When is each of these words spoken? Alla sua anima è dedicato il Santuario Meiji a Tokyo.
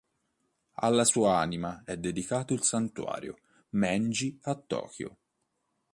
Alla 0.77 1.05
sua 1.05 1.37
anima 1.37 1.83
è 1.85 1.95
dedicato 1.95 2.55
il 2.55 2.63
Santuario 2.63 3.35
Meiji 3.73 4.35
a 4.45 4.55
Tokyo. 4.55 5.17